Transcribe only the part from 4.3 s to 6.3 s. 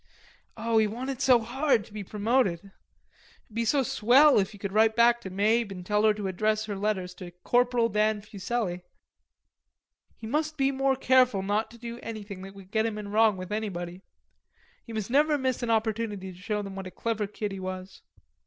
if he could write back to Mabe and tell her to